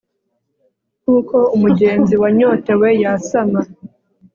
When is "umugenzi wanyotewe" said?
1.55-2.87